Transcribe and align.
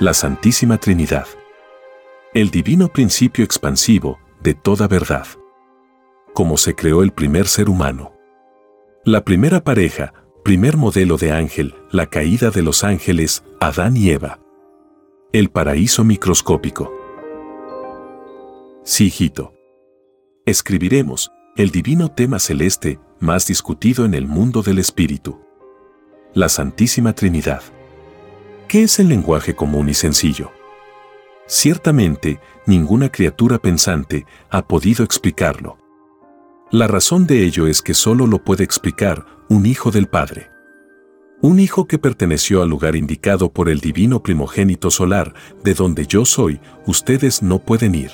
La 0.00 0.14
Santísima 0.14 0.78
Trinidad, 0.78 1.26
el 2.32 2.50
divino 2.50 2.86
principio 2.86 3.44
expansivo 3.44 4.20
de 4.40 4.54
toda 4.54 4.86
verdad. 4.86 5.26
Como 6.34 6.56
se 6.56 6.76
creó 6.76 7.02
el 7.02 7.10
primer 7.10 7.48
ser 7.48 7.68
humano. 7.68 8.12
La 9.04 9.24
primera 9.24 9.64
pareja, 9.64 10.14
primer 10.44 10.76
modelo 10.76 11.16
de 11.16 11.32
ángel, 11.32 11.74
la 11.90 12.06
caída 12.06 12.50
de 12.50 12.62
los 12.62 12.84
ángeles, 12.84 13.42
Adán 13.58 13.96
y 13.96 14.10
Eva. 14.10 14.38
El 15.32 15.50
paraíso 15.50 16.04
microscópico. 16.04 16.94
Sí, 18.84 19.06
hijito. 19.06 19.52
Escribiremos 20.46 21.32
el 21.56 21.72
divino 21.72 22.12
tema 22.12 22.38
celeste 22.38 23.00
más 23.18 23.48
discutido 23.48 24.04
en 24.04 24.14
el 24.14 24.28
mundo 24.28 24.62
del 24.62 24.78
espíritu. 24.78 25.40
La 26.34 26.48
Santísima 26.48 27.14
Trinidad. 27.14 27.62
¿Qué 28.68 28.82
es 28.82 28.98
el 28.98 29.08
lenguaje 29.08 29.54
común 29.54 29.88
y 29.88 29.94
sencillo? 29.94 30.52
Ciertamente, 31.46 32.38
ninguna 32.66 33.10
criatura 33.10 33.58
pensante 33.58 34.26
ha 34.50 34.68
podido 34.68 35.06
explicarlo. 35.06 35.78
La 36.70 36.86
razón 36.86 37.26
de 37.26 37.44
ello 37.44 37.66
es 37.66 37.80
que 37.80 37.94
solo 37.94 38.26
lo 38.26 38.44
puede 38.44 38.64
explicar 38.64 39.24
un 39.48 39.64
hijo 39.64 39.90
del 39.90 40.06
Padre. 40.06 40.50
Un 41.40 41.60
hijo 41.60 41.86
que 41.86 41.96
perteneció 41.96 42.62
al 42.62 42.68
lugar 42.68 42.94
indicado 42.94 43.50
por 43.50 43.70
el 43.70 43.80
divino 43.80 44.22
primogénito 44.22 44.90
solar, 44.90 45.32
de 45.64 45.72
donde 45.72 46.06
yo 46.06 46.26
soy, 46.26 46.60
ustedes 46.84 47.42
no 47.42 47.60
pueden 47.60 47.94
ir. 47.94 48.10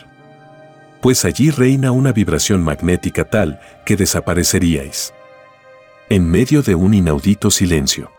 Pues 1.03 1.25
allí 1.25 1.51
reina 1.51 1.91
una 1.91 2.13
vibración 2.13 2.63
magnética 2.63 3.25
tal 3.25 3.59
que 3.85 3.97
desapareceríais. 3.97 5.15
En 6.09 6.31
medio 6.31 6.63
de 6.63 6.77
un 6.77 6.95
inaudito 6.95 7.51
silencio. 7.51 8.14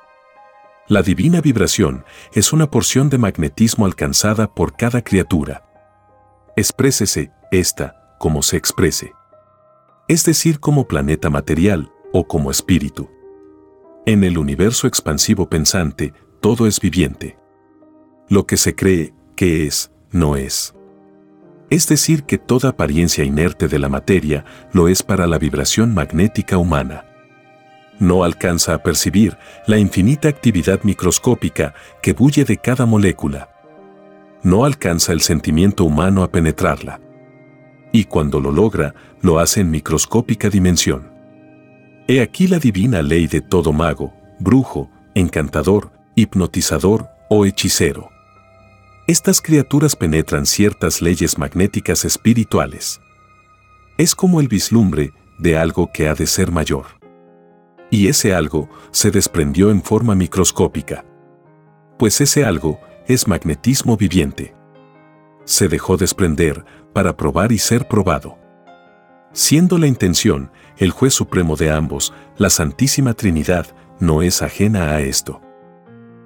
La 0.88 1.02
divina 1.02 1.42
vibración 1.42 2.06
es 2.34 2.54
una 2.54 2.70
porción 2.70 3.10
de 3.10 3.18
magnetismo 3.18 3.86
alcanzada 3.86 4.54
por 4.54 4.76
cada 4.76 5.04
criatura. 5.04 5.64
Exprésese, 6.56 7.32
esta, 7.52 8.16
como 8.20 8.42
se 8.42 8.58
exprese 8.58 9.14
es 10.08 10.24
decir, 10.24 10.60
como 10.60 10.88
planeta 10.88 11.30
material 11.30 11.92
o 12.12 12.28
como 12.28 12.52
espíritu. 12.52 13.10
En 14.06 14.24
el 14.24 14.38
universo 14.38 14.88
expansivo 14.88 15.50
pensante, 15.50 16.14
todo 16.42 16.68
es 16.68 16.80
viviente. 16.80 17.38
Lo 18.30 18.46
que 18.46 18.58
se 18.58 18.76
cree 18.76 19.14
que 19.36 19.66
es, 19.66 19.92
no 20.12 20.36
es. 20.36 20.76
Es 21.72 21.88
decir, 21.88 22.24
que 22.24 22.38
toda 22.38 22.70
apariencia 22.70 23.24
inerte 23.24 23.68
de 23.68 23.80
la 23.80 23.90
materia 23.90 24.46
lo 24.72 24.88
es 24.88 25.02
para 25.02 25.26
la 25.26 25.40
vibración 25.40 25.94
magnética 25.96 26.58
humana. 26.58 27.06
No 28.00 28.24
alcanza 28.24 28.74
a 28.74 28.84
percibir 28.84 29.38
la 29.68 29.78
infinita 29.78 30.28
actividad 30.28 30.84
microscópica 30.84 31.74
que 32.02 32.14
bulle 32.14 32.44
de 32.44 32.58
cada 32.58 32.86
molécula. 32.86 33.50
No 34.44 34.66
alcanza 34.66 35.14
el 35.14 35.22
sentimiento 35.22 35.86
humano 35.86 36.24
a 36.24 36.32
penetrarla 36.32 37.00
y 37.96 38.04
cuando 38.04 38.42
lo 38.42 38.52
logra, 38.52 38.94
lo 39.22 39.40
hace 39.40 39.62
en 39.62 39.72
microscópica 39.72 40.50
dimensión. 40.50 41.10
He 42.10 42.20
aquí 42.20 42.46
la 42.46 42.60
divina 42.60 43.02
ley 43.02 43.28
de 43.28 43.40
todo 43.40 43.72
mago, 43.72 44.14
brujo, 44.38 44.90
encantador, 45.14 45.94
hipnotizador 46.14 47.08
o 47.30 47.46
hechicero. 47.46 48.10
Estas 49.08 49.40
criaturas 49.40 49.96
penetran 49.96 50.46
ciertas 50.46 51.02
leyes 51.02 51.38
magnéticas 51.38 52.04
espirituales. 52.04 53.00
Es 53.98 54.14
como 54.14 54.42
el 54.42 54.50
vislumbre 54.50 55.14
de 55.40 55.58
algo 55.58 55.90
que 55.94 56.10
ha 56.10 56.16
de 56.16 56.28
ser 56.28 56.52
mayor. 56.52 56.95
Y 57.92 58.08
ese 58.08 58.34
algo 58.34 58.70
se 58.92 59.12
desprendió 59.12 59.72
en 59.72 59.82
forma 59.82 60.16
microscópica. 60.16 61.06
Pues 61.98 62.20
ese 62.22 62.44
algo 62.46 62.80
es 63.08 63.28
magnetismo 63.28 63.98
viviente. 63.98 64.56
Se 65.46 65.68
dejó 65.68 65.98
desprender 65.98 66.66
para 66.94 67.16
probar 67.16 67.52
y 67.52 67.60
ser 67.60 67.88
probado. 67.88 68.38
Siendo 69.32 69.78
la 69.78 69.88
intención, 69.88 70.52
el 70.78 70.92
juez 70.92 71.14
supremo 71.14 71.56
de 71.56 71.72
ambos, 71.72 72.14
la 72.38 72.50
Santísima 72.50 73.14
Trinidad, 73.14 73.68
no 74.00 74.22
es 74.22 74.42
ajena 74.42 74.92
a 74.92 75.02
esto. 75.02 75.42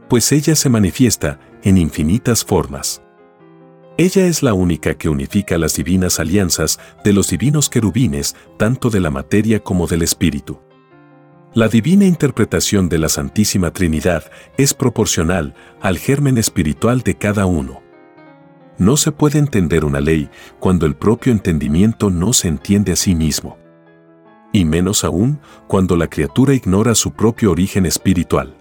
Pues 0.08 0.32
ella 0.32 0.56
se 0.56 0.70
manifiesta 0.70 1.40
en 1.64 1.78
infinitas 1.78 2.46
formas. 2.46 3.02
Ella 3.98 4.28
es 4.28 4.44
la 4.44 4.54
única 4.54 4.94
que 4.94 5.10
unifica 5.10 5.58
las 5.58 5.76
divinas 5.76 6.20
alianzas 6.20 6.80
de 7.04 7.12
los 7.12 7.30
divinos 7.30 7.70
querubines, 7.70 8.36
tanto 8.58 8.90
de 8.90 9.02
la 9.02 9.12
materia 9.12 9.60
como 9.60 9.88
del 9.88 10.04
espíritu. 10.04 10.62
La 11.56 11.68
divina 11.68 12.06
interpretación 12.06 12.90
de 12.90 13.00
la 13.00 13.10
Santísima 13.10 13.72
Trinidad 13.72 14.24
es 14.58 14.76
proporcional 14.76 15.56
al 15.82 15.98
germen 15.98 16.38
espiritual 16.38 17.02
de 17.02 17.16
cada 17.16 17.48
uno. 17.48 17.82
No 18.78 18.98
se 18.98 19.12
puede 19.12 19.40
entender 19.40 19.84
una 19.84 20.00
ley 20.00 20.30
cuando 20.60 20.86
el 20.86 20.96
propio 20.96 21.32
entendimiento 21.32 22.12
no 22.12 22.34
se 22.34 22.50
entiende 22.50 22.92
a 22.92 22.96
sí 22.96 23.16
mismo. 23.16 23.58
Y 24.54 24.64
menos 24.64 25.04
aún 25.04 25.40
cuando 25.68 25.98
la 25.98 26.08
criatura 26.08 26.54
ignora 26.54 26.94
su 26.94 27.14
propio 27.14 27.50
origen 27.52 27.88
espiritual. 27.88 28.56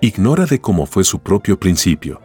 Ignora 0.00 0.46
de 0.46 0.58
cómo 0.58 0.86
fue 0.86 1.04
su 1.04 1.18
propio 1.18 1.60
principio. 1.60 2.22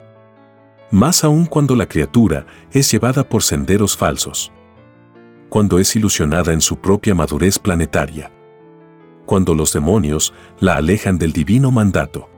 Más 0.90 1.26
aún 1.26 1.46
cuando 1.46 1.76
la 1.76 1.86
criatura 1.86 2.46
es 2.72 2.90
llevada 2.90 3.28
por 3.28 3.44
senderos 3.44 3.98
falsos. 3.98 4.54
Cuando 5.50 5.80
es 5.80 5.94
ilusionada 5.98 6.54
en 6.54 6.62
su 6.62 6.78
propia 6.78 7.14
madurez 7.14 7.60
planetaria. 7.60 8.32
Cuando 9.26 9.56
los 9.56 9.74
demonios 9.74 10.34
la 10.60 10.76
alejan 10.76 11.18
del 11.18 11.34
divino 11.34 11.72
mandato. 11.72 12.30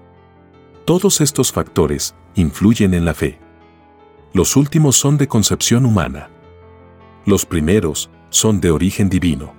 Todos 0.85 1.21
estos 1.21 1.51
factores 1.51 2.15
influyen 2.35 2.93
en 2.93 3.05
la 3.05 3.13
fe. 3.13 3.39
Los 4.33 4.55
últimos 4.55 4.95
son 4.95 5.17
de 5.17 5.27
concepción 5.27 5.85
humana. 5.85 6.29
Los 7.25 7.45
primeros 7.45 8.09
son 8.29 8.61
de 8.61 8.71
origen 8.71 9.09
divino. 9.09 9.53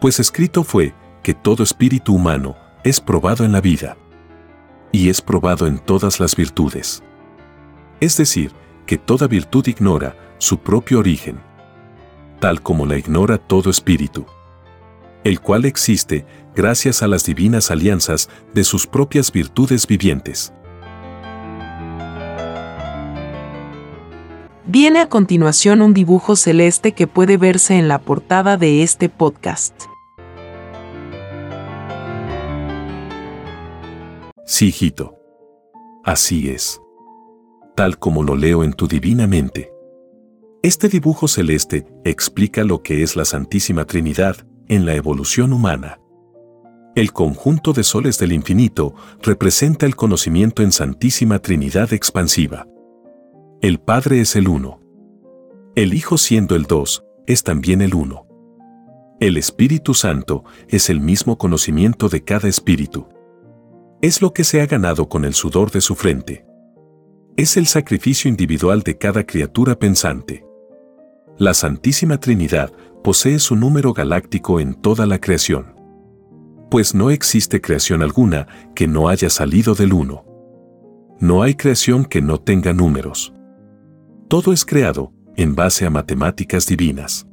Pues 0.00 0.20
escrito 0.20 0.62
fue 0.62 0.94
que 1.22 1.34
todo 1.34 1.62
espíritu 1.62 2.14
humano 2.14 2.56
es 2.84 3.00
probado 3.00 3.44
en 3.44 3.52
la 3.52 3.60
vida. 3.60 3.96
Y 4.92 5.08
es 5.08 5.20
probado 5.22 5.66
en 5.66 5.78
todas 5.78 6.20
las 6.20 6.36
virtudes. 6.36 7.02
Es 8.00 8.16
decir, 8.16 8.52
que 8.86 8.98
toda 8.98 9.26
virtud 9.26 9.66
ignora 9.66 10.16
su 10.38 10.58
propio 10.58 10.98
origen, 10.98 11.40
tal 12.40 12.62
como 12.62 12.86
la 12.86 12.96
ignora 12.96 13.38
todo 13.38 13.70
espíritu, 13.70 14.26
el 15.26 15.40
cual 15.40 15.64
existe 15.64 16.24
gracias 16.54 17.02
a 17.02 17.08
las 17.08 17.24
divinas 17.24 17.72
alianzas 17.72 18.28
de 18.54 18.62
sus 18.62 18.86
propias 18.86 19.32
virtudes 19.32 19.84
vivientes. 19.88 20.52
Viene 24.66 25.00
a 25.00 25.08
continuación 25.08 25.82
un 25.82 25.94
dibujo 25.94 26.36
celeste 26.36 26.92
que 26.92 27.08
puede 27.08 27.38
verse 27.38 27.76
en 27.76 27.88
la 27.88 27.98
portada 27.98 28.56
de 28.56 28.84
este 28.84 29.08
podcast. 29.08 29.74
Sí, 34.44 34.68
hijito. 34.68 35.16
Así 36.04 36.50
es. 36.50 36.80
Tal 37.74 37.98
como 37.98 38.22
lo 38.22 38.36
leo 38.36 38.62
en 38.62 38.74
tu 38.74 38.86
divina 38.86 39.26
mente. 39.26 39.72
Este 40.62 40.88
dibujo 40.88 41.26
celeste 41.26 41.84
explica 42.04 42.62
lo 42.62 42.84
que 42.84 43.02
es 43.02 43.16
la 43.16 43.24
Santísima 43.24 43.86
Trinidad 43.86 44.46
en 44.68 44.86
la 44.86 44.94
evolución 44.94 45.52
humana. 45.52 45.98
El 46.94 47.12
conjunto 47.12 47.72
de 47.72 47.84
soles 47.84 48.18
del 48.18 48.32
infinito 48.32 48.94
representa 49.22 49.84
el 49.84 49.96
conocimiento 49.96 50.62
en 50.62 50.72
Santísima 50.72 51.40
Trinidad 51.40 51.92
expansiva. 51.92 52.66
El 53.60 53.80
Padre 53.80 54.20
es 54.20 54.34
el 54.36 54.48
uno. 54.48 54.80
El 55.74 55.92
Hijo 55.92 56.16
siendo 56.16 56.56
el 56.56 56.64
dos, 56.64 57.04
es 57.26 57.42
también 57.42 57.82
el 57.82 57.94
uno. 57.94 58.26
El 59.20 59.36
Espíritu 59.36 59.94
Santo 59.94 60.44
es 60.68 60.90
el 60.90 61.00
mismo 61.00 61.38
conocimiento 61.38 62.08
de 62.08 62.22
cada 62.22 62.48
espíritu. 62.48 63.08
Es 64.02 64.20
lo 64.20 64.32
que 64.32 64.44
se 64.44 64.60
ha 64.60 64.66
ganado 64.66 65.08
con 65.08 65.24
el 65.24 65.34
sudor 65.34 65.70
de 65.70 65.80
su 65.80 65.94
frente. 65.94 66.46
Es 67.36 67.56
el 67.56 67.66
sacrificio 67.66 68.28
individual 68.28 68.82
de 68.82 68.98
cada 68.98 69.24
criatura 69.24 69.78
pensante. 69.78 70.46
La 71.38 71.54
Santísima 71.54 72.18
Trinidad 72.18 72.72
posee 73.06 73.38
su 73.38 73.54
número 73.54 73.92
galáctico 73.92 74.58
en 74.58 74.74
toda 74.74 75.06
la 75.06 75.20
creación. 75.20 75.76
Pues 76.68 76.92
no 76.92 77.12
existe 77.12 77.60
creación 77.60 78.02
alguna 78.02 78.48
que 78.74 78.88
no 78.88 79.08
haya 79.08 79.30
salido 79.30 79.76
del 79.76 79.92
uno. 79.92 80.24
No 81.20 81.44
hay 81.44 81.54
creación 81.54 82.04
que 82.04 82.20
no 82.20 82.38
tenga 82.38 82.72
números. 82.72 83.32
Todo 84.26 84.52
es 84.52 84.64
creado 84.64 85.12
en 85.36 85.54
base 85.54 85.86
a 85.86 85.90
matemáticas 85.90 86.66
divinas. 86.66 87.28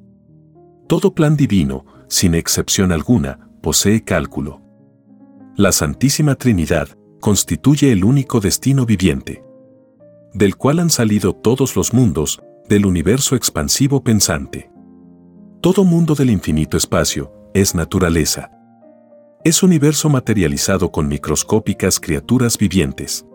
Todo 0.86 1.16
plan 1.16 1.36
divino, 1.36 1.88
sin 2.08 2.36
excepción 2.36 2.92
alguna, 2.92 3.50
posee 3.64 4.04
cálculo. 4.04 4.62
La 5.56 5.72
Santísima 5.72 6.36
Trinidad 6.36 6.90
constituye 7.19 7.92
el 7.92 8.04
único 8.04 8.42
destino 8.42 8.86
viviente, 8.86 9.44
del 10.36 10.56
cual 10.56 10.78
han 10.78 10.92
salido 10.92 11.34
todos 11.34 11.76
los 11.76 11.96
mundos 11.96 12.44
del 12.69 12.86
universo 12.86 13.36
expansivo 13.36 14.04
pensante. 14.04 14.69
Todo 15.63 15.86
mundo 15.86 16.13
del 16.13 16.30
infinito 16.30 16.75
espacio 16.75 17.31
es 17.54 17.74
naturaleza. 17.74 18.51
Es 19.45 19.63
universo 19.63 20.10
materializado 20.10 20.92
con 20.92 21.07
microscópicas 21.07 22.01
criaturas 22.01 22.57
vivientes. 22.57 23.25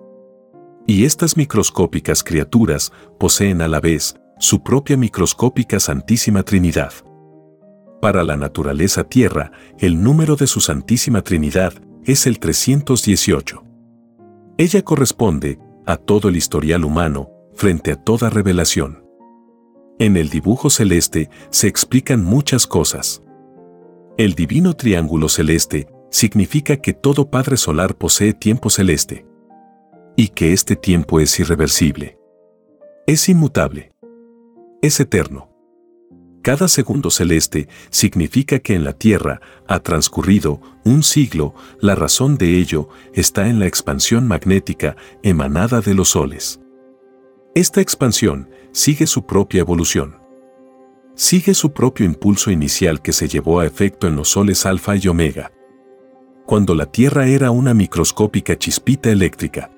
Y 0.86 1.06
estas 1.06 1.38
microscópicas 1.38 2.22
criaturas 2.22 2.92
poseen 3.18 3.62
a 3.62 3.66
la 3.66 3.80
vez 3.80 4.14
su 4.38 4.62
propia 4.62 4.98
microscópica 4.98 5.80
Santísima 5.80 6.42
Trinidad. 6.42 6.92
Para 8.02 8.22
la 8.24 8.36
naturaleza 8.36 9.04
Tierra, 9.04 9.50
el 9.78 10.02
número 10.02 10.36
de 10.36 10.48
su 10.48 10.60
Santísima 10.60 11.22
Trinidad 11.22 11.72
es 12.04 12.26
el 12.26 12.40
318. 12.40 13.64
Ella 14.58 14.82
corresponde 14.82 15.58
a 15.86 15.96
todo 15.96 16.28
el 16.28 16.36
historial 16.36 16.84
humano 16.84 17.30
frente 17.54 17.92
a 17.92 17.96
toda 17.96 18.28
revelación. 18.28 19.07
En 20.00 20.16
el 20.16 20.28
dibujo 20.28 20.70
celeste 20.70 21.28
se 21.50 21.66
explican 21.66 22.22
muchas 22.22 22.68
cosas. 22.68 23.20
El 24.16 24.34
divino 24.34 24.74
triángulo 24.74 25.28
celeste 25.28 25.88
significa 26.10 26.76
que 26.76 26.92
todo 26.92 27.30
Padre 27.30 27.56
Solar 27.56 27.96
posee 27.96 28.32
tiempo 28.32 28.70
celeste 28.70 29.26
y 30.16 30.28
que 30.28 30.52
este 30.52 30.76
tiempo 30.76 31.18
es 31.18 31.38
irreversible. 31.40 32.16
Es 33.08 33.28
inmutable. 33.28 33.90
Es 34.82 35.00
eterno. 35.00 35.50
Cada 36.42 36.68
segundo 36.68 37.10
celeste 37.10 37.68
significa 37.90 38.60
que 38.60 38.74
en 38.74 38.84
la 38.84 38.92
Tierra 38.92 39.40
ha 39.66 39.80
transcurrido 39.80 40.60
un 40.84 41.02
siglo, 41.02 41.54
la 41.80 41.96
razón 41.96 42.38
de 42.38 42.56
ello 42.58 42.88
está 43.12 43.48
en 43.48 43.58
la 43.58 43.66
expansión 43.66 44.28
magnética 44.28 44.96
emanada 45.24 45.80
de 45.80 45.94
los 45.94 46.10
soles. 46.10 46.60
Esta 47.54 47.80
expansión 47.80 48.50
sigue 48.72 49.06
su 49.06 49.26
propia 49.26 49.60
evolución. 49.60 50.16
Sigue 51.14 51.54
su 51.54 51.72
propio 51.72 52.06
impulso 52.06 52.50
inicial 52.50 53.02
que 53.02 53.12
se 53.12 53.26
llevó 53.26 53.60
a 53.60 53.66
efecto 53.66 54.06
en 54.06 54.16
los 54.16 54.28
soles 54.28 54.66
alfa 54.66 54.96
y 54.96 55.08
omega. 55.08 55.50
Cuando 56.46 56.74
la 56.74 56.86
Tierra 56.86 57.26
era 57.26 57.50
una 57.50 57.74
microscópica 57.74 58.56
chispita 58.56 59.10
eléctrica. 59.10 59.70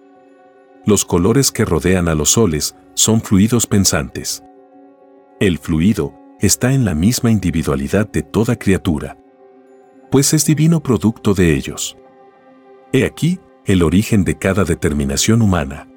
Los 0.85 1.05
colores 1.05 1.51
que 1.51 1.65
rodean 1.65 2.09
a 2.09 2.15
los 2.15 2.31
soles 2.31 2.75
son 2.95 3.21
fluidos 3.23 3.67
pensantes. 3.67 4.43
El 5.41 5.59
fluido 5.59 6.15
está 6.41 6.73
en 6.73 6.85
la 6.85 6.95
misma 6.95 7.31
individualidad 7.31 8.11
de 8.11 8.23
toda 8.23 8.57
criatura, 8.57 9.17
pues 10.11 10.35
es 10.35 10.45
divino 10.45 10.83
producto 10.83 11.35
de 11.35 11.55
ellos. 11.55 11.97
He 12.93 13.05
aquí 13.05 13.41
el 13.65 13.83
origen 13.83 14.25
de 14.25 14.37
cada 14.37 14.65
determinación 14.65 15.43
humana. 15.43 15.90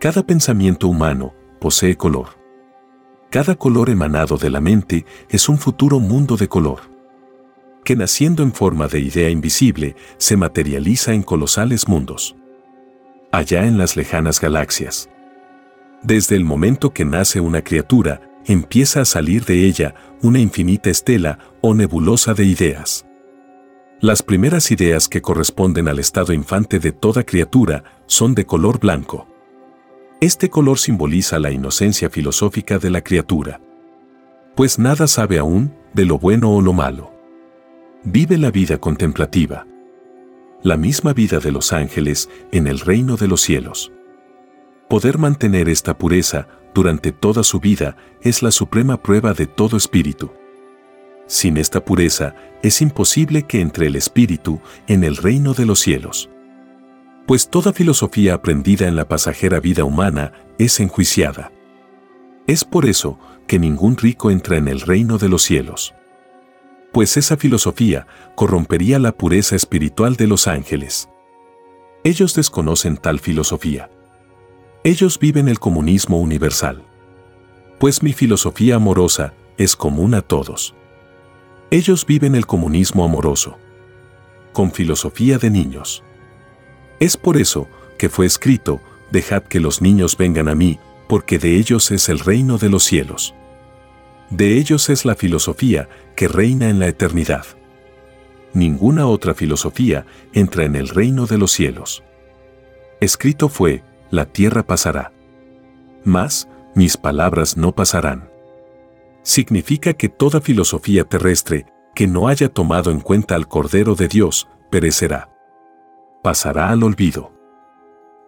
Cada 0.00 0.22
pensamiento 0.22 0.86
humano 0.86 1.34
posee 1.60 1.96
color. 1.96 2.28
Cada 3.30 3.56
color 3.56 3.90
emanado 3.90 4.36
de 4.36 4.48
la 4.48 4.60
mente 4.60 5.04
es 5.28 5.48
un 5.48 5.58
futuro 5.58 5.98
mundo 5.98 6.36
de 6.36 6.46
color, 6.46 6.82
que 7.82 7.96
naciendo 7.96 8.44
en 8.44 8.52
forma 8.52 8.86
de 8.86 9.00
idea 9.00 9.28
invisible 9.28 9.96
se 10.16 10.36
materializa 10.36 11.14
en 11.14 11.24
colosales 11.24 11.88
mundos. 11.88 12.36
Allá 13.32 13.66
en 13.66 13.76
las 13.76 13.96
lejanas 13.96 14.40
galaxias. 14.40 15.10
Desde 16.04 16.36
el 16.36 16.44
momento 16.44 16.92
que 16.92 17.04
nace 17.04 17.40
una 17.40 17.62
criatura, 17.62 18.20
empieza 18.46 19.00
a 19.00 19.04
salir 19.04 19.46
de 19.46 19.64
ella 19.64 19.96
una 20.22 20.38
infinita 20.38 20.90
estela 20.90 21.40
o 21.60 21.74
nebulosa 21.74 22.34
de 22.34 22.44
ideas. 22.44 23.04
Las 24.00 24.22
primeras 24.22 24.70
ideas 24.70 25.08
que 25.08 25.20
corresponden 25.20 25.88
al 25.88 25.98
estado 25.98 26.32
infante 26.32 26.78
de 26.78 26.92
toda 26.92 27.24
criatura 27.24 27.82
son 28.06 28.36
de 28.36 28.46
color 28.46 28.78
blanco. 28.78 29.26
Este 30.20 30.50
color 30.50 30.80
simboliza 30.80 31.38
la 31.38 31.52
inocencia 31.52 32.10
filosófica 32.10 32.80
de 32.80 32.90
la 32.90 33.02
criatura. 33.02 33.60
Pues 34.56 34.76
nada 34.76 35.06
sabe 35.06 35.38
aún 35.38 35.72
de 35.94 36.06
lo 36.06 36.18
bueno 36.18 36.50
o 36.50 36.60
lo 36.60 36.72
malo. 36.72 37.12
Vive 38.02 38.36
la 38.36 38.50
vida 38.50 38.78
contemplativa. 38.78 39.64
La 40.60 40.76
misma 40.76 41.12
vida 41.12 41.38
de 41.38 41.52
los 41.52 41.72
ángeles 41.72 42.28
en 42.50 42.66
el 42.66 42.80
reino 42.80 43.16
de 43.16 43.28
los 43.28 43.42
cielos. 43.42 43.92
Poder 44.88 45.18
mantener 45.18 45.68
esta 45.68 45.96
pureza 45.96 46.48
durante 46.74 47.12
toda 47.12 47.44
su 47.44 47.60
vida 47.60 47.96
es 48.20 48.42
la 48.42 48.50
suprema 48.50 49.00
prueba 49.00 49.34
de 49.34 49.46
todo 49.46 49.76
espíritu. 49.76 50.32
Sin 51.28 51.56
esta 51.56 51.84
pureza 51.84 52.34
es 52.64 52.82
imposible 52.82 53.44
que 53.44 53.60
entre 53.60 53.86
el 53.86 53.94
espíritu 53.94 54.60
en 54.88 55.04
el 55.04 55.16
reino 55.16 55.54
de 55.54 55.64
los 55.64 55.78
cielos 55.78 56.28
pues 57.28 57.50
toda 57.50 57.74
filosofía 57.74 58.32
aprendida 58.32 58.88
en 58.88 58.96
la 58.96 59.06
pasajera 59.06 59.60
vida 59.60 59.84
humana 59.84 60.32
es 60.58 60.80
enjuiciada. 60.80 61.52
Es 62.46 62.64
por 62.64 62.86
eso 62.86 63.18
que 63.46 63.58
ningún 63.58 63.98
rico 63.98 64.30
entra 64.30 64.56
en 64.56 64.66
el 64.66 64.80
reino 64.80 65.18
de 65.18 65.28
los 65.28 65.42
cielos. 65.42 65.94
Pues 66.90 67.18
esa 67.18 67.36
filosofía 67.36 68.06
corrompería 68.34 68.98
la 68.98 69.12
pureza 69.12 69.56
espiritual 69.56 70.16
de 70.16 70.26
los 70.26 70.48
ángeles. 70.48 71.10
Ellos 72.02 72.34
desconocen 72.34 72.96
tal 72.96 73.20
filosofía. 73.20 73.90
Ellos 74.82 75.18
viven 75.18 75.48
el 75.48 75.58
comunismo 75.58 76.18
universal. 76.18 76.82
Pues 77.78 78.02
mi 78.02 78.14
filosofía 78.14 78.76
amorosa 78.76 79.34
es 79.58 79.76
común 79.76 80.14
a 80.14 80.22
todos. 80.22 80.74
Ellos 81.70 82.06
viven 82.06 82.34
el 82.34 82.46
comunismo 82.46 83.04
amoroso. 83.04 83.58
Con 84.54 84.72
filosofía 84.72 85.36
de 85.36 85.50
niños. 85.50 86.02
Es 87.00 87.16
por 87.16 87.36
eso 87.36 87.68
que 87.96 88.08
fue 88.08 88.26
escrito, 88.26 88.80
dejad 89.10 89.42
que 89.42 89.60
los 89.60 89.82
niños 89.82 90.16
vengan 90.16 90.48
a 90.48 90.54
mí, 90.54 90.78
porque 91.08 91.38
de 91.38 91.56
ellos 91.56 91.90
es 91.90 92.08
el 92.08 92.18
reino 92.18 92.58
de 92.58 92.68
los 92.68 92.84
cielos. 92.84 93.34
De 94.30 94.58
ellos 94.58 94.88
es 94.88 95.04
la 95.04 95.14
filosofía 95.14 95.88
que 96.14 96.28
reina 96.28 96.68
en 96.68 96.78
la 96.78 96.88
eternidad. 96.88 97.46
Ninguna 98.52 99.06
otra 99.06 99.34
filosofía 99.34 100.06
entra 100.32 100.64
en 100.64 100.76
el 100.76 100.88
reino 100.88 101.26
de 101.26 101.38
los 101.38 101.52
cielos. 101.52 102.02
Escrito 103.00 103.48
fue, 103.48 103.82
la 104.10 104.26
tierra 104.26 104.64
pasará. 104.64 105.12
Mas, 106.04 106.48
mis 106.74 106.96
palabras 106.96 107.56
no 107.56 107.74
pasarán. 107.74 108.30
Significa 109.22 109.92
que 109.94 110.08
toda 110.08 110.40
filosofía 110.40 111.04
terrestre 111.04 111.66
que 111.94 112.06
no 112.06 112.28
haya 112.28 112.48
tomado 112.48 112.90
en 112.90 113.00
cuenta 113.00 113.34
al 113.34 113.48
Cordero 113.48 113.94
de 113.94 114.08
Dios 114.08 114.48
perecerá 114.70 115.37
pasará 116.28 116.68
al 116.68 116.82
olvido. 116.82 117.32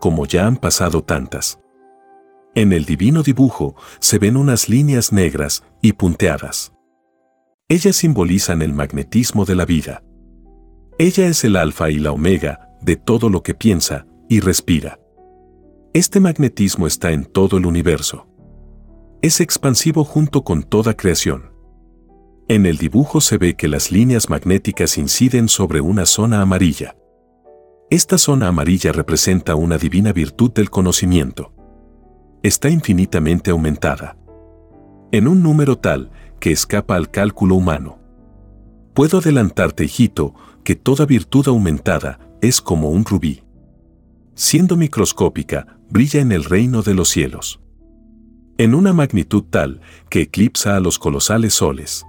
Como 0.01 0.25
ya 0.25 0.47
han 0.47 0.57
pasado 0.57 1.05
tantas. 1.05 1.61
En 2.55 2.73
el 2.73 2.87
divino 2.87 3.23
dibujo 3.23 3.77
se 3.99 4.17
ven 4.17 4.39
unas 4.39 4.71
líneas 4.71 5.13
negras 5.13 5.65
y 5.83 5.93
punteadas. 5.93 6.73
Ellas 7.69 7.97
simbolizan 7.97 8.63
el 8.63 8.73
magnetismo 8.73 9.45
de 9.45 9.55
la 9.55 9.67
vida. 9.67 10.03
Ella 10.99 11.27
es 11.27 11.45
el 11.45 11.57
alfa 11.57 11.91
y 11.91 11.99
la 11.99 12.13
omega 12.13 12.71
de 12.81 12.97
todo 12.97 13.29
lo 13.29 13.43
que 13.43 13.53
piensa 13.53 14.07
y 14.31 14.41
respira. 14.41 14.99
Este 15.93 16.21
magnetismo 16.21 16.87
está 16.87 17.13
en 17.13 17.27
todo 17.27 17.59
el 17.59 17.67
universo. 17.67 18.27
Es 19.21 19.43
expansivo 19.43 20.05
junto 20.05 20.43
con 20.43 20.63
toda 20.63 20.95
creación. 20.95 21.53
En 22.49 22.65
el 22.65 22.79
dibujo 22.79 23.21
se 23.21 23.37
ve 23.37 23.57
que 23.57 23.69
las 23.69 23.93
líneas 23.93 24.31
magnéticas 24.31 24.97
inciden 24.97 25.49
sobre 25.49 25.83
una 25.83 26.07
zona 26.07 26.41
amarilla. 26.41 26.97
Esta 27.91 28.19
zona 28.19 28.47
amarilla 28.47 28.93
representa 28.93 29.57
una 29.57 29.77
divina 29.77 30.13
virtud 30.13 30.53
del 30.53 30.71
conocimiento. 30.71 31.53
Está 32.41 32.71
infinitamente 32.71 33.51
aumentada. 33.51 34.17
En 35.11 35.27
un 35.27 35.43
número 35.43 35.77
tal 35.77 36.13
que 36.39 36.53
escapa 36.53 36.95
al 36.95 37.11
cálculo 37.11 37.57
humano. 37.57 37.99
Puedo 38.95 39.19
adelantarte, 39.19 39.83
hijito, 39.83 40.37
que 40.63 40.77
toda 40.77 41.05
virtud 41.05 41.49
aumentada 41.49 42.21
es 42.41 42.61
como 42.61 42.91
un 42.91 43.05
rubí. 43.05 43.43
Siendo 44.37 44.77
microscópica, 44.77 45.81
brilla 45.89 46.21
en 46.21 46.31
el 46.31 46.45
reino 46.45 46.83
de 46.83 46.95
los 46.95 47.09
cielos. 47.09 47.61
En 48.57 48.77
una 48.77 48.93
magnitud 48.93 49.43
tal 49.51 49.81
que 50.09 50.21
eclipsa 50.21 50.77
a 50.77 50.81
los 50.81 51.01
colosales 51.01 51.55
soles. 51.55 52.07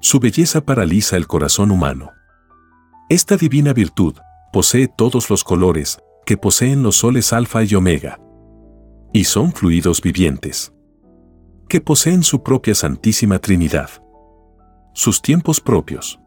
Su 0.00 0.18
belleza 0.18 0.62
paraliza 0.62 1.18
el 1.18 1.26
corazón 1.26 1.72
humano. 1.72 2.12
Esta 3.10 3.36
divina 3.36 3.74
virtud 3.74 4.14
posee 4.52 4.88
todos 4.88 5.30
los 5.30 5.44
colores 5.44 5.98
que 6.24 6.36
poseen 6.36 6.82
los 6.82 6.96
soles 6.96 7.32
alfa 7.32 7.64
y 7.64 7.74
omega. 7.74 8.20
Y 9.12 9.24
son 9.24 9.52
fluidos 9.52 10.02
vivientes. 10.02 10.72
Que 11.68 11.80
poseen 11.80 12.22
su 12.22 12.42
propia 12.42 12.74
Santísima 12.74 13.38
Trinidad. 13.38 13.90
Sus 14.94 15.22
tiempos 15.22 15.60
propios. 15.60 16.20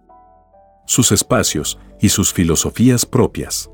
Sus 0.86 1.12
espacios 1.12 1.80
y 2.00 2.10
sus 2.10 2.34
filosofías 2.34 3.06
propias. 3.06 3.70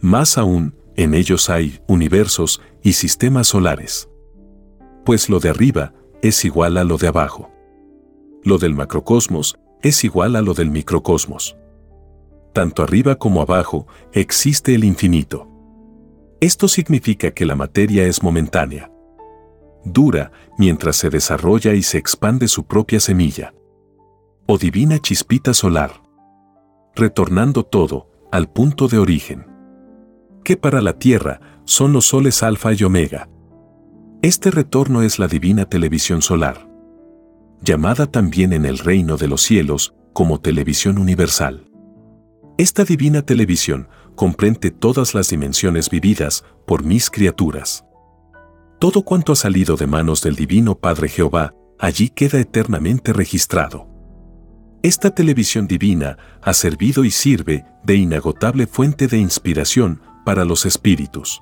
Más 0.00 0.38
aún, 0.38 0.76
en 0.96 1.14
ellos 1.14 1.50
hay 1.50 1.80
universos 1.86 2.60
y 2.82 2.94
sistemas 2.94 3.46
solares. 3.46 4.08
Pues 5.04 5.28
lo 5.28 5.40
de 5.40 5.50
arriba 5.50 5.92
es 6.22 6.44
igual 6.44 6.76
a 6.76 6.84
lo 6.84 6.96
de 6.96 7.08
abajo. 7.08 7.50
Lo 8.42 8.58
del 8.58 8.74
macrocosmos 8.74 9.56
es 9.82 10.04
igual 10.04 10.36
a 10.36 10.42
lo 10.42 10.54
del 10.54 10.70
microcosmos. 10.70 11.56
Tanto 12.58 12.82
arriba 12.82 13.14
como 13.14 13.40
abajo 13.40 13.86
existe 14.12 14.74
el 14.74 14.82
infinito. 14.82 15.46
Esto 16.40 16.66
significa 16.66 17.30
que 17.30 17.46
la 17.46 17.54
materia 17.54 18.04
es 18.04 18.20
momentánea. 18.20 18.90
Dura 19.84 20.32
mientras 20.58 20.96
se 20.96 21.08
desarrolla 21.08 21.74
y 21.74 21.84
se 21.84 21.98
expande 21.98 22.48
su 22.48 22.66
propia 22.66 22.98
semilla. 22.98 23.54
O 24.48 24.58
divina 24.58 24.98
chispita 24.98 25.54
solar. 25.54 26.02
Retornando 26.96 27.62
todo 27.62 28.10
al 28.32 28.50
punto 28.50 28.88
de 28.88 28.98
origen 28.98 29.46
que 30.42 30.56
para 30.56 30.80
la 30.80 30.98
Tierra 30.98 31.40
son 31.64 31.92
los 31.92 32.06
soles 32.06 32.42
alfa 32.42 32.72
y 32.72 32.82
omega. 32.82 33.28
Este 34.20 34.50
retorno 34.50 35.02
es 35.02 35.20
la 35.20 35.28
divina 35.28 35.66
televisión 35.66 36.22
solar, 36.22 36.68
llamada 37.62 38.06
también 38.06 38.52
en 38.52 38.64
el 38.64 38.78
reino 38.78 39.16
de 39.16 39.28
los 39.28 39.42
cielos 39.42 39.94
como 40.12 40.40
televisión 40.40 40.98
universal. 40.98 41.67
Esta 42.58 42.84
divina 42.84 43.22
televisión 43.22 43.88
comprende 44.16 44.72
todas 44.72 45.14
las 45.14 45.28
dimensiones 45.28 45.90
vividas 45.90 46.44
por 46.66 46.82
mis 46.84 47.08
criaturas. 47.08 47.84
Todo 48.80 49.02
cuanto 49.02 49.30
ha 49.30 49.36
salido 49.36 49.76
de 49.76 49.86
manos 49.86 50.22
del 50.22 50.34
Divino 50.34 50.76
Padre 50.76 51.08
Jehová, 51.08 51.54
allí 51.78 52.08
queda 52.08 52.40
eternamente 52.40 53.12
registrado. 53.12 53.86
Esta 54.82 55.14
televisión 55.14 55.68
divina 55.68 56.18
ha 56.42 56.52
servido 56.52 57.04
y 57.04 57.12
sirve 57.12 57.64
de 57.84 57.94
inagotable 57.94 58.66
fuente 58.66 59.06
de 59.06 59.18
inspiración 59.18 60.02
para 60.24 60.44
los 60.44 60.66
espíritus, 60.66 61.40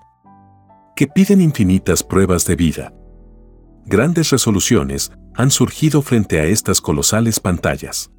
que 0.96 1.06
piden 1.06 1.40
infinitas 1.40 2.02
pruebas 2.02 2.44
de 2.44 2.56
vida. 2.56 2.92
Grandes 3.86 4.28
resoluciones 4.28 5.12
han 5.34 5.50
surgido 5.50 6.02
frente 6.02 6.40
a 6.40 6.44
estas 6.44 6.82
colosales 6.82 7.40
pantallas. 7.40 8.10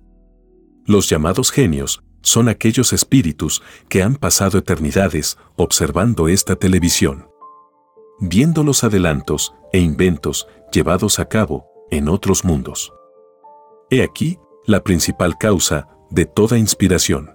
Los 0.88 1.08
llamados 1.08 1.52
genios 1.52 2.02
son 2.28 2.50
aquellos 2.50 2.92
espíritus 2.92 3.64
que 3.88 4.04
han 4.04 4.16
pasado 4.16 4.58
eternidades 4.58 5.38
observando 5.56 6.28
esta 6.28 6.58
televisión, 6.58 7.30
viendo 8.20 8.64
los 8.66 8.84
adelantos 8.84 9.54
e 9.72 9.80
inventos 9.80 10.46
llevados 10.72 11.20
a 11.20 11.30
cabo 11.30 11.66
en 11.90 12.10
otros 12.10 12.44
mundos. 12.44 12.92
He 13.90 14.04
aquí 14.04 14.38
la 14.66 14.84
principal 14.84 15.38
causa 15.38 15.88
de 16.10 16.26
toda 16.26 16.58
inspiración. 16.58 17.34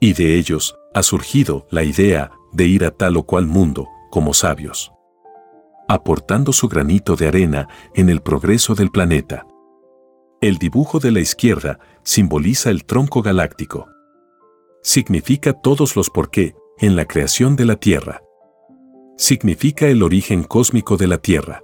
Y 0.00 0.12
de 0.12 0.38
ellos 0.38 0.76
ha 0.94 1.02
surgido 1.02 1.66
la 1.70 1.82
idea 1.82 2.30
de 2.52 2.66
ir 2.66 2.84
a 2.84 2.92
tal 2.92 3.16
o 3.16 3.24
cual 3.24 3.46
mundo 3.46 3.88
como 4.12 4.32
sabios, 4.32 4.92
aportando 5.88 6.52
su 6.52 6.68
granito 6.68 7.16
de 7.16 7.26
arena 7.26 7.68
en 7.94 8.10
el 8.10 8.20
progreso 8.20 8.76
del 8.76 8.90
planeta. 8.90 9.44
El 10.40 10.58
dibujo 10.58 11.00
de 11.00 11.10
la 11.10 11.20
izquierda 11.20 11.78
simboliza 12.02 12.70
el 12.70 12.84
tronco 12.84 13.22
galáctico. 13.22 13.88
Significa 14.82 15.52
todos 15.52 15.96
los 15.96 16.10
por 16.10 16.30
qué 16.30 16.54
en 16.78 16.96
la 16.96 17.06
creación 17.06 17.56
de 17.56 17.64
la 17.64 17.76
Tierra. 17.76 18.22
Significa 19.16 19.86
el 19.86 20.02
origen 20.02 20.44
cósmico 20.44 20.96
de 20.96 21.08
la 21.08 21.18
Tierra. 21.18 21.62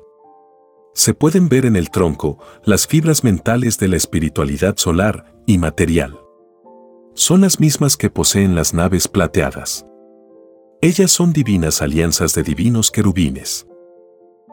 Se 0.95 1.15
pueden 1.15 1.49
ver 1.49 1.67
en 1.67 1.77
el 1.77 1.91
tronco 1.91 2.39
las 2.65 2.87
fibras 2.87 3.25
mentales 3.25 3.79
de 3.79 3.89
la 3.89 3.97
espiritualidad 3.97 4.77
solar 4.77 5.35
y 5.47 5.59
material 5.59 6.19
son 7.15 7.43
las 7.43 7.61
mismas 7.61 7.97
que 7.97 8.11
poseen 8.11 8.55
las 8.57 8.75
naves 8.75 9.07
plateadas. 9.07 9.87
Ellas 10.81 11.13
son 11.13 11.33
divinas 11.33 11.81
alianzas 11.81 12.35
de 12.35 12.43
divinos 12.43 12.91
querubines, 12.91 13.67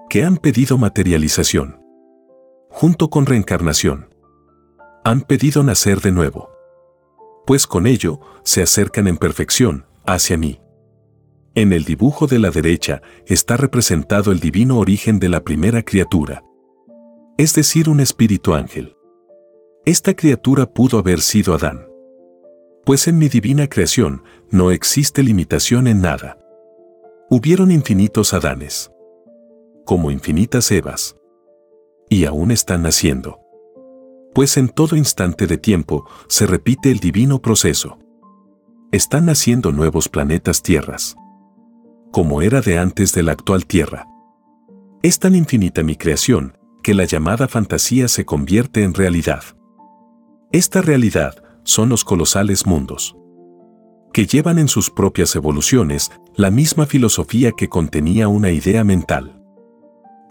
que 0.10 0.24
han 0.24 0.38
pedido 0.38 0.78
materialización, 0.78 1.82
junto 2.70 3.10
con 3.10 3.26
reencarnación. 3.26 4.11
Han 5.04 5.22
pedido 5.22 5.64
nacer 5.64 6.00
de 6.02 6.12
nuevo, 6.12 6.50
pues 7.46 7.68
con 7.68 7.88
ello 7.88 8.20
se 8.44 8.62
acercan 8.62 9.08
en 9.08 9.18
perfección 9.18 9.86
hacia 10.06 10.38
mí. 10.38 10.60
En 11.56 11.74
el 11.74 11.84
dibujo 11.84 12.28
de 12.28 12.40
la 12.40 12.52
derecha 12.52 13.02
está 13.26 13.58
representado 13.58 14.32
el 14.32 14.40
divino 14.40 14.78
origen 14.78 15.20
de 15.20 15.30
la 15.30 15.44
primera 15.44 15.84
criatura, 15.84 16.44
es 17.38 17.54
decir, 17.54 17.90
un 17.90 18.00
espíritu 18.00 18.54
ángel. 18.54 18.96
Esta 19.86 20.16
criatura 20.16 20.66
pudo 20.66 21.00
haber 21.00 21.22
sido 21.22 21.54
Adán 21.56 21.92
pues 22.86 23.08
en 23.08 23.18
mi 23.18 23.30
divina 23.30 23.68
creación 23.68 24.24
no 24.50 24.72
existe 24.72 25.24
limitación 25.24 25.88
en 25.88 26.02
nada. 26.02 26.38
Hubieron 27.30 27.72
infinitos 27.72 28.34
Adanes, 28.34 28.92
como 29.86 30.12
infinitas 30.12 30.72
Evas, 30.72 31.16
y 32.10 32.26
aún 32.26 32.52
están 32.52 32.82
naciendo. 32.82 33.40
Pues 34.34 34.56
en 34.56 34.70
todo 34.70 34.96
instante 34.96 35.46
de 35.46 35.58
tiempo 35.58 36.06
se 36.28 36.46
repite 36.46 36.90
el 36.90 37.00
divino 37.00 37.42
proceso. 37.42 38.00
Están 38.92 39.26
naciendo 39.26 39.72
nuevos 39.72 40.08
planetas 40.08 40.62
tierras, 40.64 41.16
como 42.12 42.42
era 42.42 42.62
de 42.62 42.78
antes 42.78 43.14
de 43.14 43.24
la 43.24 43.34
actual 43.34 43.66
Tierra. 43.66 44.08
Es 45.02 45.20
tan 45.20 45.36
infinita 45.36 45.84
mi 45.84 45.96
creación 45.96 46.58
que 46.84 46.94
la 46.94 47.06
llamada 47.06 47.48
fantasía 47.48 48.08
se 48.08 48.26
convierte 48.26 48.84
en 48.84 48.94
realidad. 48.94 49.44
Esta 50.52 50.82
realidad 50.82 51.44
son 51.64 51.90
los 51.90 52.04
colosales 52.04 52.66
mundos, 52.66 53.16
que 54.14 54.26
llevan 54.26 54.60
en 54.60 54.68
sus 54.68 54.90
propias 54.90 55.36
evoluciones 55.36 56.12
la 56.36 56.52
misma 56.52 56.86
filosofía 56.86 57.52
que 57.52 57.70
contenía 57.70 58.28
una 58.28 58.52
idea 58.52 58.84
mental. 58.84 59.41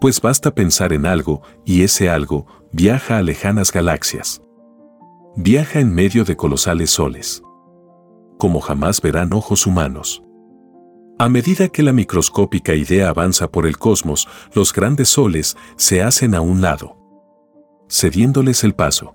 Pues 0.01 0.23
basta 0.23 0.55
pensar 0.55 0.93
en 0.95 1.05
algo 1.05 1.43
y 1.67 1.83
ese 1.83 2.09
algo 2.09 2.47
viaja 2.73 3.19
a 3.19 3.23
lejanas 3.23 3.71
galaxias. 3.71 4.43
Viaja 5.37 5.81
en 5.81 5.95
medio 5.95 6.25
de 6.25 6.37
colosales 6.37 6.91
soles. 6.91 7.43
Como 8.39 8.61
jamás 8.61 9.03
verán 9.03 9.33
ojos 9.35 9.67
humanos. 9.67 10.23
A 11.19 11.29
medida 11.29 11.69
que 11.69 11.83
la 11.83 11.93
microscópica 11.93 12.75
idea 12.75 13.11
avanza 13.11 13.51
por 13.51 13.67
el 13.67 13.77
cosmos, 13.77 14.27
los 14.55 14.73
grandes 14.73 15.11
soles 15.11 15.55
se 15.77 16.03
hacen 16.03 16.35
a 16.35 16.41
un 16.41 16.63
lado, 16.63 16.97
cediéndoles 17.91 18.65
el 18.65 18.75
paso. 18.75 19.15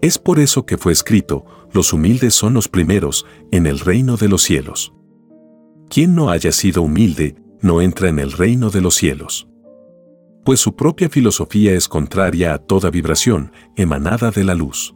Es 0.00 0.18
por 0.18 0.38
eso 0.38 0.64
que 0.64 0.78
fue 0.78 0.92
escrito, 0.92 1.44
los 1.70 1.92
humildes 1.92 2.34
son 2.34 2.54
los 2.54 2.68
primeros 2.68 3.26
en 3.50 3.66
el 3.66 3.78
reino 3.78 4.16
de 4.16 4.28
los 4.28 4.42
cielos. 4.42 4.94
Quien 5.90 6.14
no 6.14 6.30
haya 6.30 6.50
sido 6.50 6.80
humilde, 6.80 7.36
no 7.60 7.82
entra 7.82 8.08
en 8.08 8.18
el 8.18 8.32
reino 8.32 8.70
de 8.70 8.80
los 8.80 8.94
cielos. 8.94 9.51
Pues 10.44 10.58
su 10.58 10.74
propia 10.74 11.08
filosofía 11.08 11.72
es 11.72 11.88
contraria 11.88 12.54
a 12.54 12.58
toda 12.58 12.90
vibración 12.90 13.52
emanada 13.76 14.32
de 14.32 14.42
la 14.42 14.54
luz. 14.54 14.94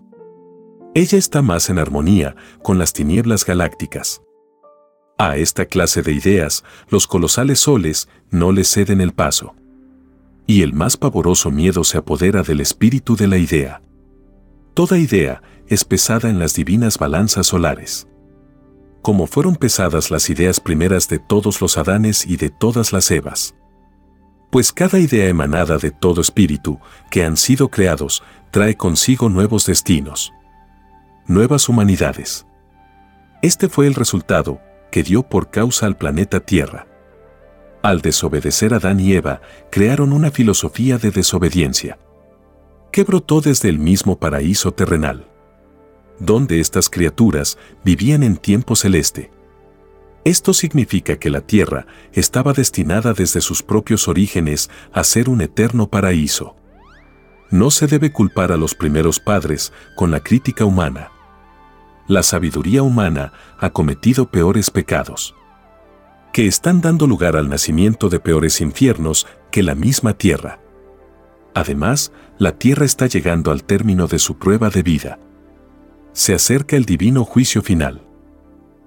Ella 0.94 1.18
está 1.18 1.40
más 1.40 1.70
en 1.70 1.78
armonía 1.78 2.34
con 2.62 2.78
las 2.78 2.92
tinieblas 2.92 3.44
galácticas. 3.44 4.22
A 5.18 5.36
esta 5.36 5.66
clase 5.66 6.02
de 6.02 6.12
ideas, 6.12 6.64
los 6.88 7.06
colosales 7.06 7.60
soles 7.60 8.08
no 8.30 8.50
le 8.50 8.64
ceden 8.64 9.00
el 9.00 9.12
paso. 9.12 9.54
Y 10.46 10.62
el 10.62 10.72
más 10.72 10.96
pavoroso 10.96 11.50
miedo 11.50 11.84
se 11.84 11.98
apodera 11.98 12.42
del 12.42 12.60
espíritu 12.60 13.14
de 13.16 13.28
la 13.28 13.38
idea. 13.38 13.82
Toda 14.74 14.98
idea 14.98 15.42
es 15.68 15.84
pesada 15.84 16.28
en 16.28 16.38
las 16.38 16.54
divinas 16.54 16.98
balanzas 16.98 17.46
solares. 17.46 18.08
Como 19.00 19.26
fueron 19.26 19.54
pesadas 19.54 20.10
las 20.10 20.28
ideas 20.28 20.58
primeras 20.58 21.08
de 21.08 21.18
todos 21.20 21.60
los 21.60 21.78
Adanes 21.78 22.26
y 22.26 22.36
de 22.36 22.50
todas 22.50 22.92
las 22.92 23.10
Evas. 23.10 23.54
Pues 24.56 24.72
cada 24.72 24.98
idea 24.98 25.28
emanada 25.28 25.76
de 25.76 25.90
todo 25.90 26.22
espíritu 26.22 26.80
que 27.10 27.26
han 27.26 27.36
sido 27.36 27.68
creados 27.68 28.22
trae 28.50 28.74
consigo 28.74 29.28
nuevos 29.28 29.66
destinos, 29.66 30.32
nuevas 31.26 31.68
humanidades. 31.68 32.46
Este 33.42 33.68
fue 33.68 33.86
el 33.86 33.94
resultado 33.94 34.58
que 34.90 35.02
dio 35.02 35.24
por 35.24 35.50
causa 35.50 35.84
al 35.84 35.98
planeta 35.98 36.40
Tierra. 36.40 36.86
Al 37.82 38.00
desobedecer 38.00 38.72
a 38.72 38.78
Adán 38.78 38.98
y 38.98 39.12
Eva, 39.12 39.42
crearon 39.70 40.14
una 40.14 40.30
filosofía 40.30 40.96
de 40.96 41.10
desobediencia 41.10 41.98
que 42.92 43.04
brotó 43.04 43.42
desde 43.42 43.68
el 43.68 43.78
mismo 43.78 44.18
paraíso 44.18 44.72
terrenal, 44.72 45.28
donde 46.18 46.60
estas 46.60 46.88
criaturas 46.88 47.58
vivían 47.84 48.22
en 48.22 48.38
tiempo 48.38 48.74
celeste. 48.74 49.35
Esto 50.26 50.52
significa 50.52 51.20
que 51.20 51.30
la 51.30 51.40
tierra 51.40 51.86
estaba 52.12 52.52
destinada 52.52 53.12
desde 53.12 53.40
sus 53.40 53.62
propios 53.62 54.08
orígenes 54.08 54.68
a 54.92 55.04
ser 55.04 55.28
un 55.28 55.40
eterno 55.40 55.88
paraíso. 55.88 56.56
No 57.52 57.70
se 57.70 57.86
debe 57.86 58.10
culpar 58.10 58.50
a 58.50 58.56
los 58.56 58.74
primeros 58.74 59.20
padres 59.20 59.72
con 59.94 60.10
la 60.10 60.18
crítica 60.18 60.64
humana. 60.64 61.12
La 62.08 62.24
sabiduría 62.24 62.82
humana 62.82 63.34
ha 63.60 63.70
cometido 63.70 64.28
peores 64.28 64.68
pecados, 64.68 65.36
que 66.32 66.48
están 66.48 66.80
dando 66.80 67.06
lugar 67.06 67.36
al 67.36 67.48
nacimiento 67.48 68.08
de 68.08 68.18
peores 68.18 68.60
infiernos 68.60 69.28
que 69.52 69.62
la 69.62 69.76
misma 69.76 70.14
tierra. 70.14 70.58
Además, 71.54 72.10
la 72.36 72.58
tierra 72.58 72.84
está 72.84 73.06
llegando 73.06 73.52
al 73.52 73.62
término 73.62 74.08
de 74.08 74.18
su 74.18 74.38
prueba 74.38 74.70
de 74.70 74.82
vida. 74.82 75.20
Se 76.14 76.34
acerca 76.34 76.74
el 76.74 76.84
divino 76.84 77.24
juicio 77.24 77.62
final. 77.62 78.02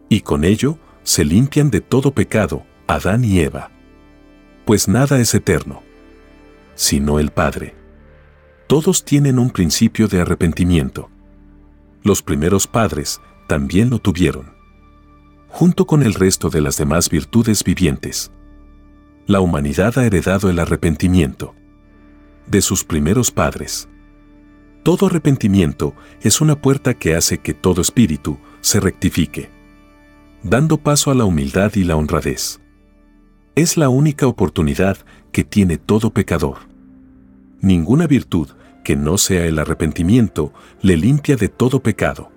Y 0.09 0.19
con 0.19 0.43
ello, 0.43 0.79
se 1.03 1.25
limpian 1.25 1.71
de 1.71 1.81
todo 1.81 2.13
pecado, 2.13 2.63
Adán 2.87 3.23
y 3.23 3.39
Eva. 3.39 3.71
Pues 4.65 4.87
nada 4.87 5.19
es 5.19 5.33
eterno, 5.33 5.81
sino 6.75 7.19
el 7.19 7.31
Padre. 7.31 7.75
Todos 8.67 9.03
tienen 9.03 9.39
un 9.39 9.49
principio 9.49 10.07
de 10.07 10.21
arrepentimiento. 10.21 11.09
Los 12.03 12.21
primeros 12.21 12.67
padres 12.67 13.19
también 13.47 13.89
lo 13.89 13.99
tuvieron, 13.99 14.53
junto 15.47 15.87
con 15.87 16.03
el 16.03 16.13
resto 16.13 16.49
de 16.49 16.61
las 16.61 16.77
demás 16.77 17.09
virtudes 17.09 17.63
vivientes. 17.63 18.31
La 19.25 19.41
humanidad 19.41 19.97
ha 19.97 20.05
heredado 20.05 20.49
el 20.49 20.59
arrepentimiento 20.59 21.55
de 22.47 22.61
sus 22.61 22.83
primeros 22.83 23.31
padres. 23.31 23.89
Todo 24.83 25.07
arrepentimiento 25.07 25.93
es 26.21 26.41
una 26.41 26.61
puerta 26.61 26.93
que 26.93 27.15
hace 27.15 27.39
que 27.39 27.53
todo 27.53 27.81
espíritu 27.81 28.39
se 28.61 28.79
rectifique, 28.79 29.49
dando 30.43 30.77
paso 30.77 31.11
a 31.11 31.15
la 31.15 31.25
humildad 31.25 31.73
y 31.75 31.83
la 31.83 31.95
honradez. 31.95 32.59
Es 33.55 33.77
la 33.77 33.89
única 33.89 34.27
oportunidad 34.27 34.97
que 35.31 35.43
tiene 35.43 35.77
todo 35.77 36.11
pecador. 36.11 36.59
Ninguna 37.61 38.07
virtud 38.07 38.49
que 38.83 38.95
no 38.95 39.17
sea 39.17 39.45
el 39.45 39.59
arrepentimiento 39.59 40.53
le 40.81 40.95
limpia 40.95 41.35
de 41.35 41.49
todo 41.49 41.81
pecado. 41.81 42.31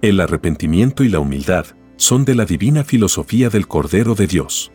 El 0.00 0.20
arrepentimiento 0.20 1.04
y 1.04 1.08
la 1.08 1.20
humildad 1.20 1.66
son 1.96 2.24
de 2.24 2.34
la 2.34 2.46
divina 2.46 2.82
filosofía 2.82 3.50
del 3.50 3.68
Cordero 3.68 4.14
de 4.14 4.26
Dios. 4.26 4.72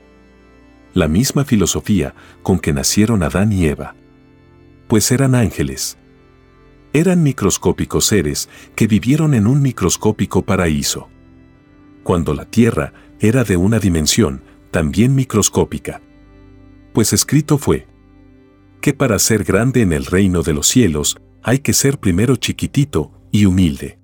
La 0.93 1.07
misma 1.07 1.43
filosofía 1.43 2.13
con 2.43 2.59
que 2.59 2.71
nacieron 2.71 3.23
Adán 3.23 3.51
y 3.51 3.65
Eva. 3.65 3.95
Pues 4.87 5.11
eran 5.11 5.35
ángeles. 5.35 5.97
Eran 6.93 7.23
microscópicos 7.23 8.05
seres 8.05 8.47
que 8.75 8.87
vivieron 8.87 9.33
en 9.33 9.47
un 9.47 9.61
microscópico 9.61 10.43
paraíso. 10.43 11.09
Cuando 12.07 12.33
la 12.33 12.45
tierra 12.45 12.93
era 13.19 13.43
de 13.43 13.57
una 13.57 13.79
dimensión 13.79 14.41
también 14.71 15.13
microscópica. 15.13 16.01
Pues 16.93 17.11
escrito 17.11 17.57
fue, 17.57 17.85
que 18.79 18.93
para 18.93 19.19
ser 19.19 19.43
grande 19.43 19.81
en 19.81 19.91
el 19.91 20.05
reino 20.05 20.41
de 20.41 20.53
los 20.53 20.69
cielos 20.69 21.17
hay 21.43 21.59
que 21.59 21.73
ser 21.73 21.99
primero 21.99 22.37
chiquitito 22.37 23.11
y 23.29 23.43
humilde. 23.43 23.99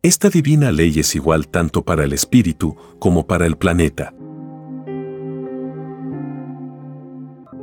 Esta 0.00 0.30
divina 0.30 0.72
ley 0.72 0.98
es 0.98 1.14
igual 1.14 1.48
tanto 1.48 1.84
para 1.84 2.04
el 2.04 2.14
espíritu 2.14 2.74
como 2.98 3.26
para 3.26 3.44
el 3.44 3.58
planeta. 3.58 4.14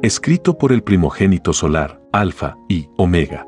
Escrito 0.03 0.59
por 0.59 0.71
el 0.71 0.83
primogénito 0.83 1.51
solar, 1.51 1.99
Alfa 2.11 2.57
y 2.69 2.89
Omega. 2.95 3.47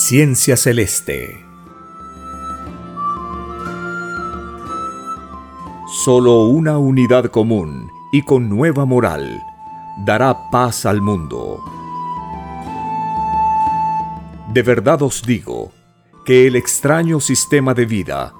Ciencia 0.00 0.56
Celeste 0.56 1.44
Solo 6.04 6.44
una 6.44 6.78
unidad 6.78 7.24
común 7.32 7.90
y 8.12 8.22
con 8.22 8.48
nueva 8.48 8.84
moral 8.84 9.42
dará 10.06 10.50
paz 10.52 10.86
al 10.86 11.02
mundo. 11.02 11.64
De 14.54 14.62
verdad 14.62 15.02
os 15.02 15.24
digo 15.24 15.72
que 16.24 16.46
el 16.46 16.54
extraño 16.54 17.18
sistema 17.18 17.74
de 17.74 17.84
vida 17.84 18.32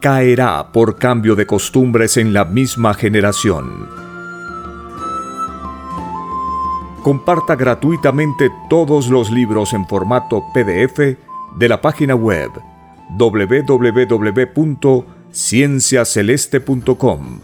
caerá 0.00 0.70
por 0.70 0.96
cambio 0.96 1.34
de 1.34 1.44
costumbres 1.44 2.18
en 2.18 2.32
la 2.32 2.44
misma 2.44 2.94
generación. 2.94 4.09
Comparta 7.02 7.56
gratuitamente 7.56 8.50
todos 8.68 9.08
los 9.08 9.30
libros 9.30 9.72
en 9.72 9.86
formato 9.86 10.44
PDF 10.52 11.16
de 11.56 11.68
la 11.68 11.80
página 11.80 12.14
web 12.14 12.50
www 13.16 15.04
cienciaceleste.com 15.32 17.40